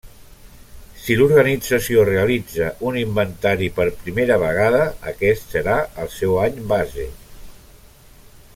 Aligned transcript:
Si 1.01 1.17
l'organització 1.17 2.05
realitza 2.09 2.69
un 2.91 2.97
inventari 3.01 3.69
per 3.81 3.87
primera 3.99 4.39
vegada, 4.45 4.81
aquest 5.13 5.55
serà 5.57 5.77
el 6.05 6.11
seu 6.17 6.37
any 6.47 6.59
base. 6.73 7.07